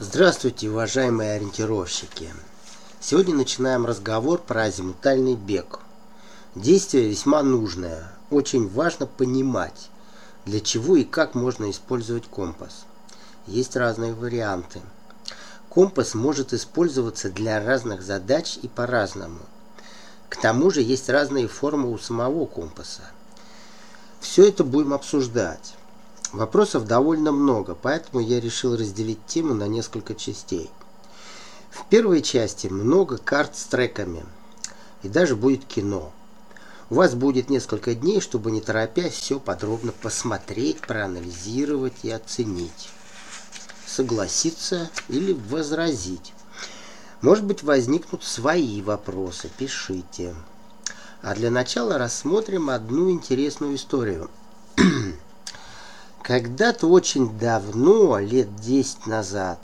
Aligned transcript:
Здравствуйте, 0.00 0.70
уважаемые 0.70 1.32
ориентировщики! 1.32 2.32
Сегодня 3.00 3.34
начинаем 3.34 3.84
разговор 3.84 4.40
про 4.40 4.62
азимутальный 4.62 5.34
бег. 5.34 5.80
Действие 6.54 7.08
весьма 7.08 7.42
нужное. 7.42 8.12
Очень 8.30 8.68
важно 8.68 9.06
понимать, 9.06 9.90
для 10.46 10.60
чего 10.60 10.94
и 10.94 11.02
как 11.02 11.34
можно 11.34 11.68
использовать 11.68 12.28
компас. 12.28 12.84
Есть 13.48 13.74
разные 13.74 14.14
варианты. 14.14 14.80
Компас 15.68 16.14
может 16.14 16.52
использоваться 16.52 17.28
для 17.28 17.60
разных 17.60 18.02
задач 18.02 18.56
и 18.62 18.68
по-разному. 18.68 19.40
К 20.28 20.40
тому 20.40 20.70
же 20.70 20.80
есть 20.80 21.08
разные 21.08 21.48
формы 21.48 21.90
у 21.90 21.98
самого 21.98 22.46
компаса. 22.46 23.02
Все 24.20 24.48
это 24.48 24.62
будем 24.62 24.94
обсуждать. 24.94 25.74
Вопросов 26.32 26.86
довольно 26.86 27.32
много, 27.32 27.74
поэтому 27.74 28.20
я 28.20 28.38
решил 28.38 28.76
разделить 28.76 29.24
тему 29.26 29.54
на 29.54 29.66
несколько 29.66 30.14
частей. 30.14 30.70
В 31.70 31.88
первой 31.88 32.20
части 32.20 32.66
много 32.66 33.16
карт 33.16 33.56
с 33.56 33.64
треками, 33.64 34.26
и 35.02 35.08
даже 35.08 35.36
будет 35.36 35.64
кино. 35.64 36.12
У 36.90 36.96
вас 36.96 37.14
будет 37.14 37.48
несколько 37.48 37.94
дней, 37.94 38.20
чтобы 38.20 38.50
не 38.50 38.60
торопясь 38.60 39.14
все 39.14 39.40
подробно 39.40 39.92
посмотреть, 39.92 40.80
проанализировать 40.80 41.94
и 42.02 42.10
оценить. 42.10 42.90
Согласиться 43.86 44.90
или 45.08 45.32
возразить. 45.32 46.34
Может 47.22 47.44
быть 47.44 47.62
возникнут 47.62 48.22
свои 48.22 48.82
вопросы, 48.82 49.50
пишите. 49.56 50.34
А 51.22 51.34
для 51.34 51.50
начала 51.50 51.96
рассмотрим 51.96 52.68
одну 52.68 53.10
интересную 53.10 53.76
историю– 53.76 54.30
когда-то 56.28 56.88
очень 56.88 57.38
давно, 57.38 58.18
лет 58.18 58.54
10 58.56 59.06
назад, 59.06 59.58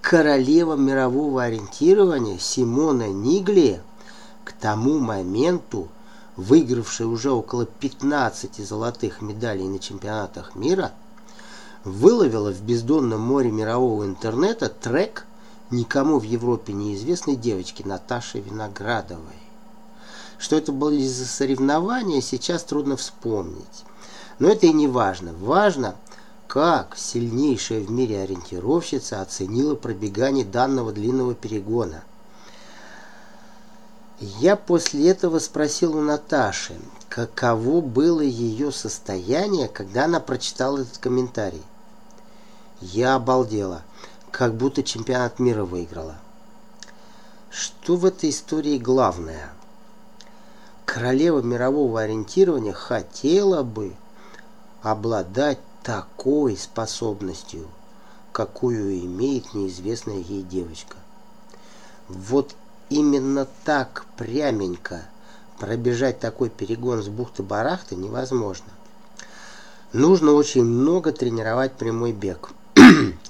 королева 0.00 0.74
мирового 0.74 1.44
ориентирования 1.44 2.38
Симона 2.38 3.06
Нигли 3.06 3.80
к 4.42 4.50
тому 4.50 4.98
моменту, 4.98 5.86
выигравшая 6.34 7.06
уже 7.06 7.30
около 7.30 7.66
15 7.66 8.66
золотых 8.66 9.22
медалей 9.22 9.68
на 9.68 9.78
чемпионатах 9.78 10.56
мира, 10.56 10.90
выловила 11.84 12.52
в 12.52 12.62
бездонном 12.62 13.20
море 13.20 13.52
мирового 13.52 14.06
интернета 14.06 14.68
трек 14.68 15.24
никому 15.70 16.18
в 16.18 16.24
Европе 16.24 16.72
неизвестной 16.72 17.36
девочки 17.36 17.84
Наташи 17.84 18.40
Виноградовой. 18.40 19.38
Что 20.36 20.56
это 20.56 20.72
были 20.72 21.06
за 21.06 21.26
соревнования, 21.26 22.20
сейчас 22.22 22.64
трудно 22.64 22.96
вспомнить. 22.96 23.84
Но 24.38 24.48
это 24.48 24.66
и 24.66 24.72
не 24.72 24.86
важно. 24.86 25.32
Важно, 25.32 25.96
как 26.46 26.96
сильнейшая 26.96 27.80
в 27.80 27.90
мире 27.90 28.22
ориентировщица 28.22 29.20
оценила 29.20 29.74
пробегание 29.74 30.44
данного 30.44 30.92
длинного 30.92 31.34
перегона. 31.34 32.02
Я 34.20 34.56
после 34.56 35.10
этого 35.10 35.38
спросил 35.38 35.96
у 35.96 36.00
Наташи, 36.00 36.74
каково 37.08 37.80
было 37.80 38.22
ее 38.22 38.72
состояние, 38.72 39.68
когда 39.68 40.04
она 40.04 40.20
прочитала 40.20 40.78
этот 40.78 40.98
комментарий. 40.98 41.62
Я 42.80 43.14
обалдела, 43.14 43.82
как 44.30 44.54
будто 44.54 44.82
чемпионат 44.82 45.38
мира 45.38 45.64
выиграла. 45.64 46.16
Что 47.50 47.96
в 47.96 48.04
этой 48.04 48.30
истории 48.30 48.78
главное? 48.78 49.50
Королева 50.84 51.42
мирового 51.42 52.00
ориентирования 52.00 52.72
хотела 52.72 53.62
бы, 53.62 53.94
обладать 54.86 55.58
такой 55.82 56.56
способностью, 56.56 57.66
какую 58.30 59.00
имеет 59.00 59.52
неизвестная 59.52 60.18
ей 60.18 60.42
девочка. 60.42 60.96
Вот 62.08 62.54
именно 62.88 63.48
так 63.64 64.06
пряменько 64.16 65.02
пробежать 65.58 66.20
такой 66.20 66.50
перегон 66.50 67.02
с 67.02 67.08
бухты-барахты 67.08 67.96
невозможно. 67.96 68.68
Нужно 69.92 70.34
очень 70.34 70.64
много 70.64 71.10
тренировать 71.10 71.72
прямой 71.72 72.12
бег. 72.12 72.50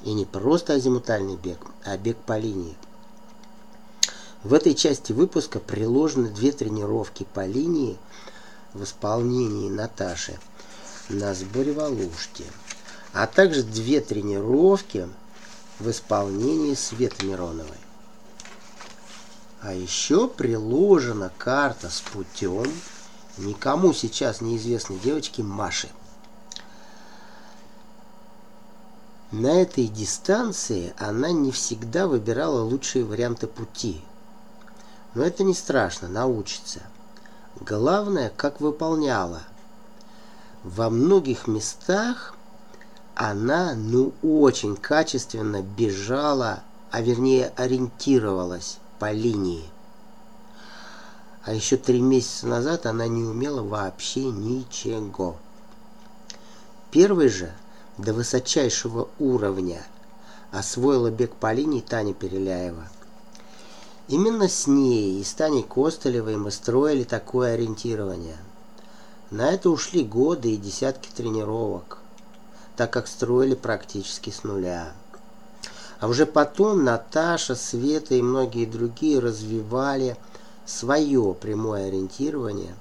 И 0.05 0.13
не 0.13 0.27
просто 0.27 0.75
азимутальный 0.75 1.37
бег, 1.37 1.59
а 1.85 1.97
бег 1.97 2.19
по 2.19 2.37
линии. 2.37 2.77
В 4.43 4.53
этой 4.53 4.75
части 4.75 5.13
выпуска 5.13 5.59
приложены 5.59 6.29
две 6.29 6.53
тренировки 6.53 7.27
по 7.33 7.47
линии 7.47 7.97
в 8.75 8.85
исполнении 8.85 9.71
Наташи– 9.71 10.39
на 11.09 11.35
сборе 11.35 11.73
Валушки, 11.73 12.45
а 13.13 13.27
также 13.27 13.63
две 13.63 14.01
тренировки 14.01 15.09
в 15.79 15.91
исполнении 15.91 16.75
Светы 16.75 17.27
Мироновой. 17.27 17.79
А 19.61 19.73
еще 19.73 20.29
приложена 20.29 21.31
карта 21.39 21.91
с 21.91 22.01
путем 22.01 22.71
никому 23.39 23.93
сейчас 23.93 24.41
неизвестной 24.41 24.99
девочки 24.99 25.43
Маши. 25.43 25.89
На 29.33 29.61
этой 29.61 29.89
дистанции 29.89 30.95
она 30.99 31.31
не 31.31 31.51
всегда 31.51 32.07
выбирала 32.07 32.63
лучшие 32.63 33.05
варианты 33.05 33.47
пути. 33.47 34.01
Но 35.15 35.25
это 35.25 35.43
не 35.43 35.55
страшно, 35.55 36.09
научится. 36.09 36.81
Главное, 37.61 38.33
как 38.37 38.61
выполняла– 38.61 39.43
во 40.67 40.91
многих 40.91 41.47
местах 41.47 42.35
она, 43.15 43.75
ну, 43.77 44.13
очень 44.23 44.75
качественно 44.75 45.63
бежала, 45.63 46.65
а 46.91 47.01
вернее 47.01 47.53
ориентировалась 47.57 48.79
по 48.99 49.13
линии. 49.13 49.65
А 51.45 51.55
еще 51.55 51.77
три 51.77 52.01
месяца 52.01 52.49
назад 52.49 52.85
она 52.87 53.07
не 53.07 53.23
умела 53.23 53.63
вообще 53.63 54.25
ничего. 54.25 55.37
Первый 56.91 57.29
же 57.29 57.53
до 57.97 58.13
высочайшего 58.13 59.09
уровня 59.21 59.87
освоила 60.51 61.13
бег 61.13 61.37
по 61.37 61.53
линии 61.53 61.81
Таня 61.81 62.13
Переляева. 62.13 62.89
Именно 64.09 64.49
с 64.49 64.67
ней 64.67 65.21
и 65.21 65.25
с 65.25 65.33
Таней 65.33 65.63
Костылевой 65.63 66.37
мы 66.37 66.51
строили 66.51 67.05
такое 67.05 67.55
ориентирование– 67.55 68.39
на 69.31 69.51
это 69.51 69.71
ушли 69.71 70.05
годы 70.05 70.53
и 70.53 70.57
десятки 70.57 71.09
тренировок, 71.09 71.99
так 72.77 72.93
как 72.93 73.09
строили 73.09 73.55
практически 73.55 74.31
с 74.31 74.45
нуля. 74.45 74.93
А 75.99 76.09
уже 76.09 76.27
потом 76.27 76.85
Наташа, 76.85 77.55
Света 77.55 78.15
и 78.15 78.23
многие 78.23 78.67
другие 78.67 79.19
развивали 79.19 80.17
свое 80.65 81.35
прямое 81.35 81.89
ориентирование, 81.89 82.75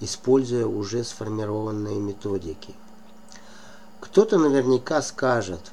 используя 0.00 0.66
уже 0.66 1.02
сформированные 1.02 1.98
методики. 1.98 2.74
Кто-то 4.00 4.38
наверняка 4.38 5.02
скажет, 5.02 5.72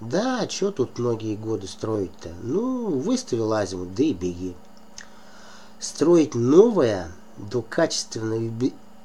да, 0.00 0.48
что 0.48 0.72
тут 0.72 0.98
многие 0.98 1.36
годы 1.36 1.68
строить-то? 1.68 2.30
Ну, 2.42 2.86
выставил 2.98 3.52
азимут, 3.52 3.94
да 3.94 4.02
и 4.02 4.12
беги. 4.12 4.56
Строить 5.78 6.34
новое 6.34 7.12
до 7.36 7.62
качественного 7.62 8.50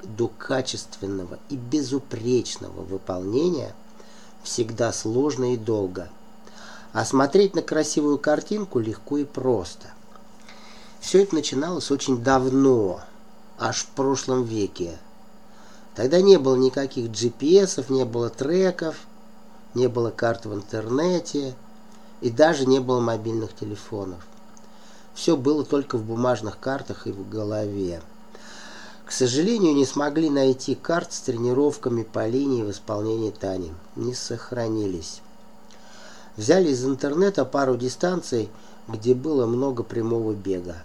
до 0.02 0.28
качественного 0.28 1.38
и 1.48 1.56
безупречного 1.56 2.82
выполнения 2.82 3.74
всегда 4.42 4.92
сложно 4.92 5.54
и 5.54 5.56
долго. 5.56 6.08
А 6.92 7.04
смотреть 7.04 7.54
на 7.54 7.62
красивую 7.62 8.18
картинку 8.18 8.78
легко 8.78 9.18
и 9.18 9.24
просто. 9.24 9.88
Все 11.00 11.22
это 11.22 11.34
начиналось 11.34 11.90
очень 11.90 12.22
давно, 12.22 13.00
аж 13.58 13.82
в 13.82 13.86
прошлом 13.88 14.44
веке. 14.44 14.98
Тогда 15.94 16.20
не 16.20 16.38
было 16.38 16.56
никаких 16.56 17.10
GPS, 17.10 17.84
не 17.92 18.04
было 18.04 18.30
треков, 18.30 18.96
не 19.74 19.88
было 19.88 20.10
карт 20.10 20.46
в 20.46 20.54
интернете 20.54 21.54
и 22.20 22.30
даже 22.30 22.66
не 22.66 22.78
было 22.80 23.00
мобильных 23.00 23.54
телефонов. 23.54 24.24
Все 25.14 25.36
было 25.36 25.64
только 25.64 25.98
в 25.98 26.04
бумажных 26.04 26.58
картах 26.58 27.06
и 27.06 27.12
в 27.12 27.28
голове. 27.28 28.00
К 29.08 29.12
сожалению, 29.12 29.74
не 29.74 29.86
смогли 29.86 30.28
найти 30.28 30.74
карт 30.74 31.14
с 31.14 31.20
тренировками 31.20 32.02
по 32.02 32.26
линии 32.28 32.62
в 32.62 32.70
исполнении 32.70 33.30
Тани. 33.30 33.72
Не 33.96 34.12
сохранились. 34.12 35.22
Взяли 36.36 36.68
из 36.68 36.84
интернета 36.84 37.46
пару 37.46 37.78
дистанций, 37.78 38.50
где 38.86 39.14
было 39.14 39.46
много 39.46 39.82
прямого 39.82 40.34
бега. 40.34 40.76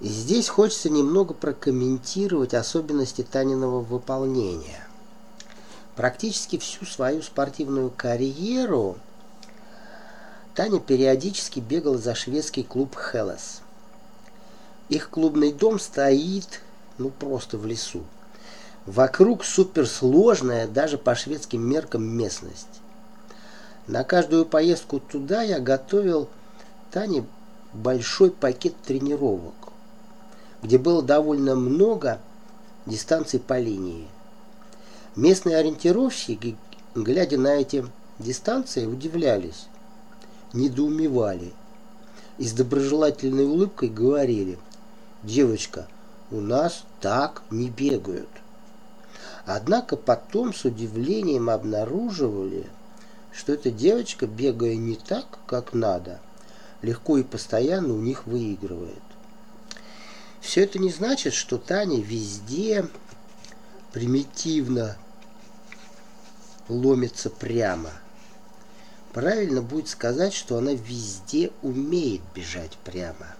И 0.00 0.08
здесь 0.08 0.50
хочется 0.50 0.90
немного 0.90 1.32
прокомментировать 1.32 2.52
особенности 2.52 3.22
Таниного 3.22 3.80
выполнения. 3.80 4.86
Практически 5.96 6.58
всю 6.58 6.84
свою 6.84 7.22
спортивную 7.22 7.90
карьеру 7.96 8.98
Таня 10.54 10.80
периодически 10.80 11.60
бегала 11.60 11.96
за 11.96 12.14
шведский 12.14 12.62
клуб 12.62 12.94
«Хеллес». 12.94 13.62
Их 14.90 15.08
клубный 15.08 15.50
дом 15.50 15.78
стоит 15.78 16.60
ну 16.98 17.10
просто 17.10 17.58
в 17.58 17.66
лесу. 17.66 18.02
Вокруг 18.86 19.44
суперсложная, 19.44 20.68
даже 20.68 20.98
по 20.98 21.14
шведским 21.14 21.62
меркам, 21.62 22.04
местность. 22.04 22.80
На 23.86 24.04
каждую 24.04 24.46
поездку 24.46 25.00
туда 25.00 25.42
я 25.42 25.58
готовил 25.58 26.28
Тане 26.90 27.26
большой 27.72 28.30
пакет 28.30 28.74
тренировок, 28.82 29.54
где 30.62 30.78
было 30.78 31.02
довольно 31.02 31.54
много 31.54 32.20
дистанций 32.86 33.40
по 33.40 33.58
линии. 33.58 34.06
Местные 35.16 35.56
ориентировщики, 35.56 36.56
глядя 36.94 37.38
на 37.38 37.54
эти 37.54 37.84
дистанции, 38.18 38.86
удивлялись, 38.86 39.66
недоумевали 40.52 41.52
и 42.38 42.44
с 42.44 42.52
доброжелательной 42.52 43.44
улыбкой 43.44 43.88
говорили, 43.88 44.58
«Девочка, 45.22 45.88
у 46.34 46.40
нас 46.40 46.84
так 47.00 47.42
не 47.50 47.70
бегают». 47.70 48.28
Однако 49.46 49.96
потом 49.96 50.54
с 50.54 50.64
удивлением 50.64 51.50
обнаруживали, 51.50 52.66
что 53.32 53.52
эта 53.52 53.70
девочка, 53.70 54.26
бегая 54.26 54.76
не 54.76 54.96
так, 54.96 55.38
как 55.46 55.74
надо, 55.74 56.20
легко 56.80 57.18
и 57.18 57.22
постоянно 57.22 57.92
у 57.92 58.00
них 58.00 58.26
выигрывает. 58.26 59.02
Все 60.40 60.64
это 60.64 60.78
не 60.78 60.90
значит, 60.90 61.34
что 61.34 61.58
Таня 61.58 62.00
везде 62.00 62.88
примитивно 63.92 64.96
ломится 66.68 67.28
прямо. 67.30 67.90
Правильно 69.12 69.62
будет 69.62 69.88
сказать, 69.88 70.34
что 70.34 70.58
она 70.58 70.72
везде 70.72 71.50
умеет 71.62 72.22
бежать 72.34 72.76
прямо. 72.84 73.34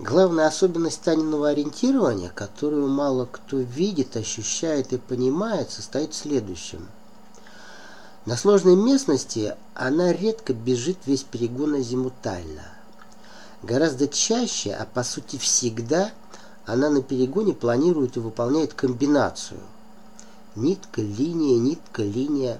Главная 0.00 0.48
особенность 0.48 1.02
Таниного 1.02 1.50
ориентирования, 1.50 2.28
которую 2.28 2.88
мало 2.88 3.26
кто 3.30 3.58
видит, 3.58 4.16
ощущает 4.16 4.92
и 4.92 4.98
понимает, 4.98 5.70
состоит 5.70 6.14
в 6.14 6.16
следующем. 6.16 6.88
На 8.26 8.36
сложной 8.36 8.74
местности 8.74 9.54
она 9.74 10.12
редко 10.12 10.52
бежит 10.52 10.98
весь 11.06 11.22
перегон 11.22 11.74
азимутально. 11.74 12.64
Гораздо 13.62 14.08
чаще, 14.08 14.72
а 14.72 14.84
по 14.84 15.04
сути 15.04 15.36
всегда, 15.38 16.10
она 16.66 16.90
на 16.90 17.00
перегоне 17.00 17.52
планирует 17.52 18.16
и 18.16 18.20
выполняет 18.20 18.74
комбинацию. 18.74 19.60
Нитка, 20.56 21.02
линия, 21.02 21.58
нитка, 21.60 22.02
линия. 22.02 22.58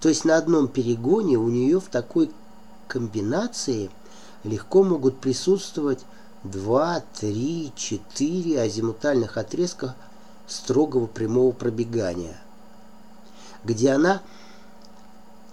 То 0.00 0.08
есть 0.08 0.24
на 0.24 0.38
одном 0.38 0.66
перегоне 0.66 1.36
у 1.36 1.50
нее 1.50 1.78
в 1.78 1.88
такой 1.88 2.30
комбинации 2.88 3.90
легко 4.44 4.82
могут 4.82 5.18
присутствовать 5.20 6.00
два, 6.44 7.02
три, 7.18 7.72
четыре 7.76 8.62
азимутальных 8.62 9.36
отрезка 9.36 9.94
строгого 10.46 11.06
прямого 11.06 11.52
пробегания, 11.52 12.38
где 13.64 13.92
она 13.92 14.22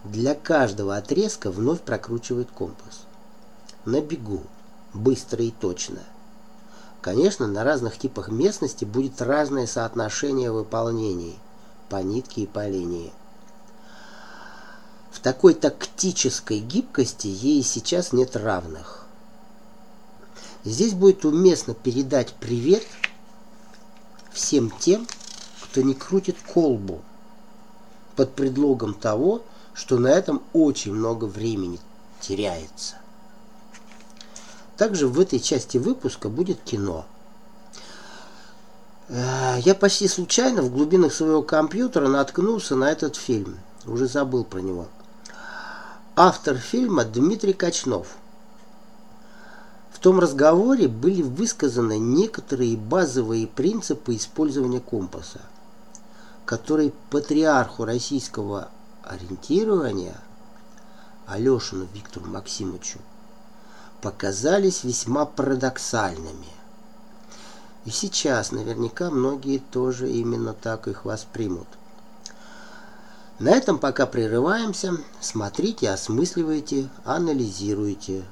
для 0.04 0.36
каждого 0.36 0.96
отрезка 0.96 1.52
вновь 1.52 1.82
прокручивает 1.82 2.50
компас. 2.52 3.02
На 3.86 4.02
бегу, 4.02 4.44
быстро 4.94 5.44
и 5.44 5.52
точно. 5.52 6.00
Конечно, 7.02 7.48
на 7.48 7.64
разных 7.64 7.98
типах 7.98 8.30
местности 8.30 8.86
будет 8.86 9.22
разное 9.22 9.68
соотношение 9.68 10.52
выполнений 10.52 11.38
по 11.90 11.98
нитке 11.98 12.42
и 12.42 12.48
по 12.48 12.68
линии. 12.68 13.14
В 15.12 15.20
такой 15.20 15.54
тактической 15.54 16.60
гибкости 16.60 17.28
ей 17.28 17.64
сейчас 17.64 18.14
нет 18.14 18.36
равных. 18.36 19.07
Здесь 20.68 20.94
будет 20.94 21.24
уместно 21.24 21.74
передать 21.74 22.34
привет 22.42 22.86
всем 24.34 24.70
тем, 24.70 25.08
кто 25.64 25.82
не 25.82 25.94
крутит 25.94 26.36
колбу 26.46 27.02
под 28.18 28.34
предлогом 28.34 28.94
того, 28.94 29.44
что 29.74 29.98
на 29.98 30.08
этом 30.08 30.44
очень 30.52 30.94
много 30.94 31.24
времени 31.24 31.80
теряется. 32.20 32.96
Также 34.76 35.08
в 35.08 35.18
этой 35.22 35.40
части 35.40 35.78
выпуска 35.78 36.28
будет 36.28 36.60
кино. 36.60 37.06
Э, 39.08 39.60
я 39.60 39.74
почти 39.74 40.10
случайно 40.10 40.64
в 40.64 40.70
глубинах 40.70 41.14
своего 41.14 41.44
компьютера 41.44 42.10
наткнулся 42.10 42.76
на 42.76 42.92
этот 42.92 43.16
фильм. 43.16 43.58
Уже 43.86 44.06
забыл 44.06 44.44
про 44.44 44.60
него. 44.60 44.88
Автор 46.18 46.58
фильма 46.58 47.06
Дмитрий 47.06 47.54
Качнов– 47.54 48.08
в 49.98 50.00
том 50.00 50.20
разговоре 50.20 50.88
были 50.88 51.24
высказаны 51.24 51.98
некоторые 51.98 52.78
базовые 52.78 53.48
принципы 53.48 54.16
использования 54.16 54.80
компаса, 54.80 55.42
которые 56.46 56.94
патриарху 57.10 57.84
российского 57.84 58.70
ориентирования 59.02 60.16
Алешину 61.26 61.88
Виктору 61.96 62.28
Максимовичу 62.28 63.00
показались 64.00 64.84
весьма 64.84 65.26
парадоксальными. 65.26 66.46
И 67.86 67.90
сейчас 67.90 68.52
наверняка 68.52 69.10
многие 69.10 69.58
тоже 69.58 70.12
именно 70.12 70.54
так 70.54 70.88
их 70.88 71.06
воспримут. 71.06 71.68
На 73.40 73.50
этом 73.50 73.80
пока 73.80 74.06
прерываемся. 74.06 74.96
Смотрите, 75.22 75.90
осмысливайте, 75.90 76.88
анализируйте. 77.04 78.26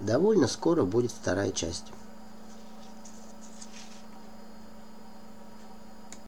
Довольно 0.00 0.46
скоро 0.46 0.84
будет 0.84 1.10
вторая 1.10 1.50
часть. 1.50 1.84